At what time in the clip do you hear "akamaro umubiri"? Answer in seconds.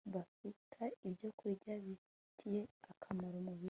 2.91-3.59